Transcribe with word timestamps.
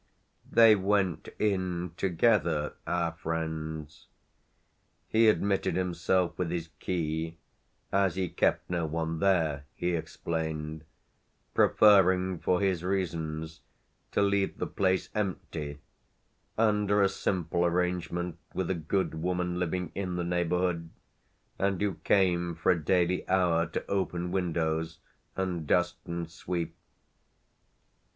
They 0.51 0.75
went 0.75 1.29
in 1.37 1.91
together, 1.95 2.73
our 2.87 3.11
friends; 3.11 4.07
he 5.07 5.29
admitted 5.29 5.75
himself 5.75 6.35
with 6.39 6.49
his 6.49 6.69
key, 6.79 7.37
as 7.91 8.15
he 8.15 8.27
kept 8.27 8.67
no 8.67 8.87
one 8.87 9.19
there, 9.19 9.65
he 9.75 9.93
explained, 9.93 10.85
preferring, 11.53 12.39
for 12.39 12.61
his 12.61 12.83
reasons, 12.83 13.61
to 14.13 14.23
leave 14.23 14.57
the 14.57 14.65
place 14.65 15.09
empty, 15.13 15.77
under 16.57 17.03
a 17.03 17.07
simple 17.07 17.63
arrangement 17.63 18.39
with 18.55 18.71
a 18.71 18.73
good 18.73 19.13
woman 19.13 19.59
living 19.59 19.91
in 19.93 20.15
the 20.15 20.23
neighbourhood 20.23 20.89
and 21.59 21.79
who 21.79 21.93
came 22.03 22.55
for 22.55 22.71
a 22.71 22.83
daily 22.83 23.29
hour 23.29 23.67
to 23.67 23.85
open 23.85 24.31
windows 24.31 24.97
and 25.35 25.67
dust 25.67 25.97
and 26.05 26.31
sweep. 26.31 26.75